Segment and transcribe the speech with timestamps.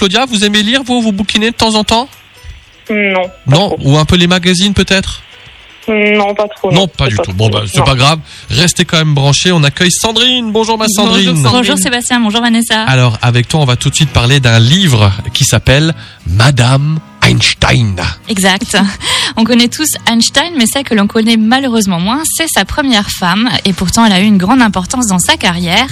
[0.00, 2.08] Claudia, vous aimez lire, vous, vous bouquinez de temps en temps?
[2.88, 3.30] Non.
[3.46, 5.20] Non Ou un peu les magazines peut-être?
[5.88, 6.72] Non, pas trop.
[6.72, 7.34] Non, pas du tout.
[7.34, 8.18] Bon, bah, c'est pas grave.
[8.48, 9.52] Restez quand même branchés.
[9.52, 10.52] On accueille Sandrine.
[10.52, 11.42] Bonjour, ma Sandrine.
[11.42, 12.82] Bonjour Sébastien, bonjour Vanessa.
[12.84, 15.94] Alors, avec toi, on va tout de suite parler d'un livre qui s'appelle
[16.26, 18.00] Madame Einstein.
[18.30, 18.78] Exact.
[19.36, 23.50] On connaît tous Einstein, mais celle que l'on connaît malheureusement moins, c'est sa première femme,
[23.66, 25.88] et pourtant elle a eu une grande importance dans sa carrière.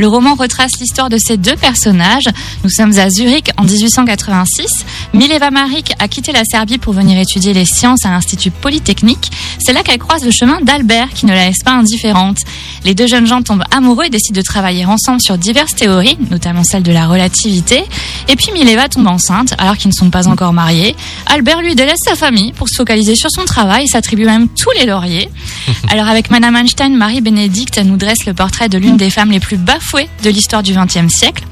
[0.00, 2.24] Le roman retrace l'histoire de ces deux personnages.
[2.64, 4.86] Nous sommes à Zurich en 1886.
[5.12, 9.30] Mileva Maric a quitté la Serbie pour venir étudier les sciences à l'Institut Polytechnique.
[9.58, 12.38] C'est là qu'elle croise le chemin d'Albert, qui ne la laisse pas indifférente.
[12.86, 16.64] Les deux jeunes gens tombent amoureux et décident de travailler ensemble sur diverses théories, notamment
[16.64, 17.84] celle de la relativité.
[18.28, 20.96] Et puis Mileva tombe enceinte, alors qu'ils ne sont pas encore mariés.
[21.26, 24.70] Albert lui délaisse sa famille pour se focaliser sur son travail et s'attribue même tous
[24.78, 25.28] les lauriers.
[25.90, 29.56] Alors avec Madame Einstein, Marie-Bénédicte nous dresse le portrait de l'une des femmes les plus
[29.56, 31.44] bafouées de l'histoire du XXe siècle.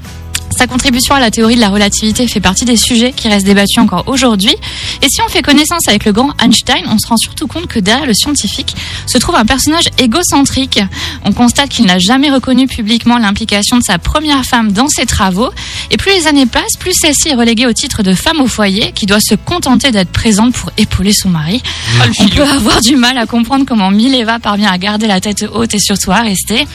[0.59, 3.79] Sa contribution à la théorie de la relativité fait partie des sujets qui restent débattus
[3.79, 4.57] encore aujourd'hui.
[5.03, 7.79] Et si on fait connaissance avec le grand Einstein, on se rend surtout compte que
[7.79, 8.75] derrière le scientifique
[9.07, 10.81] se trouve un personnage égocentrique.
[11.25, 15.51] On constate qu'il n'a jamais reconnu publiquement l'implication de sa première femme dans ses travaux.
[15.91, 18.93] Et plus les années passent, plus celle-ci est reléguée au titre de femme au foyer
[18.93, 21.63] qui doit se contenter d'être présente pour épauler son mari.
[22.21, 25.75] On peut avoir du mal à comprendre comment Mileva parvient à garder la tête haute
[25.75, 26.67] et surtout à rester.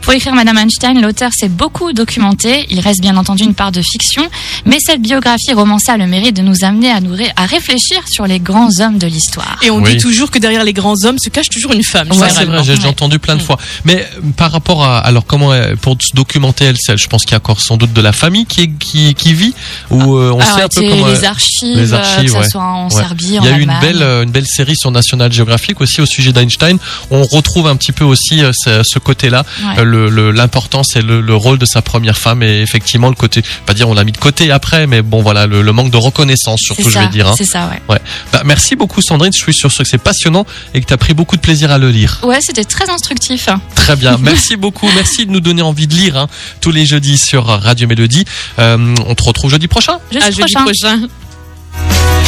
[0.00, 2.66] Pour écrire Madame Einstein, l'auteur s'est beaucoup documenté.
[2.70, 4.28] Il reste bien entendu une part de fiction,
[4.66, 8.02] mais cette biographie romancée a le mérite de nous amener à, nous ré- à réfléchir
[8.10, 9.58] sur les grands hommes de l'histoire.
[9.62, 9.94] Et on Oui.
[9.96, 12.12] dit toujours que derrière les grands hommes se cache toujours une femme.
[12.12, 12.86] Ça, c'est vrai, j'ai Ouais.
[12.86, 13.58] entendu plein de fois.
[13.84, 17.32] Mais euh, par rapport à, alors comment, elle- pour se documenter, elle, je pense qu'il
[17.32, 19.54] y a encore sans doute de la famille qui, est- qui, qui vit,
[19.90, 21.06] ou euh, on Alors, sait un peu comment.
[21.08, 22.48] les archives, les archives, euh, que ce ouais.
[22.50, 22.90] soit en Ouais.
[23.02, 25.80] Serbie, Il en y a eu une belle, euh, une belle série sur National Geographic
[25.80, 26.78] aussi au sujet d'Einstein.
[27.10, 29.80] On retrouve un petit peu aussi euh, ce, côté-là, Ouais.
[29.82, 33.74] euh, l'importance et le, le rôle de sa première femme et effectivement le côté, pas
[33.74, 36.60] dire on l'a mis de côté après, mais bon voilà le, le manque de reconnaissance
[36.60, 37.28] surtout je ça, vais dire.
[37.28, 37.34] hein.
[37.36, 37.80] C'est ça, ouais.
[37.88, 38.00] Ouais.
[38.32, 41.14] Bah, merci beaucoup Sandrine, je suis sûr que c'est passionnant et que tu as pris
[41.14, 42.20] beaucoup de plaisir à le lire.
[42.22, 43.48] Ouais, c'était très instructif.
[43.74, 46.28] Très bien, merci beaucoup, merci de nous donner envie de lire hein,
[46.60, 48.24] tous les jeudis sur Radio Mélodie.
[48.58, 49.98] Euh, on te retrouve jeudi prochain.
[50.12, 50.64] Jeudi À jeudi prochain.
[50.98, 51.08] prochain.